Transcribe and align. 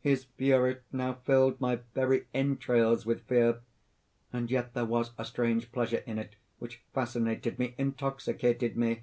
"His 0.00 0.24
fury 0.38 0.78
now 0.92 1.12
filled 1.12 1.60
my 1.60 1.80
very 1.94 2.26
entrails 2.32 3.04
with 3.04 3.26
fear 3.26 3.60
and 4.32 4.50
yet 4.50 4.72
there 4.72 4.86
was 4.86 5.10
a 5.18 5.26
strange 5.26 5.72
pleasure 5.72 6.02
in 6.06 6.18
it 6.18 6.36
which 6.58 6.80
fascinated 6.94 7.58
me, 7.58 7.74
intoxicated 7.76 8.78
me! 8.78 9.02